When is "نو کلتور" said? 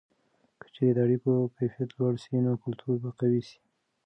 2.45-2.95